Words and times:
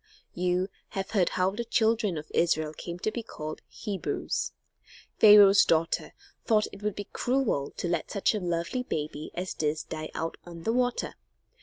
You 0.33 0.67
have 0.97 1.11
heard 1.11 1.29
how 1.29 1.51
the 1.51 1.63
children 1.63 2.17
of 2.17 2.31
Israel 2.33 2.73
came 2.73 2.97
to 3.01 3.11
be 3.11 3.21
called 3.21 3.61
Hebrews. 3.67 4.51
Pharaoh's 5.19 5.63
daughter 5.63 6.13
thought 6.43 6.63
that 6.63 6.73
it 6.79 6.81
would 6.81 6.95
be 6.95 7.07
cruel 7.13 7.69
to 7.77 7.87
let 7.87 8.09
such 8.09 8.33
a 8.33 8.39
lovely 8.39 8.81
baby 8.81 9.29
as 9.35 9.53
this 9.53 9.83
die 9.83 10.09
out 10.15 10.37
on 10.43 10.63
the 10.63 10.73
water. 10.73 11.13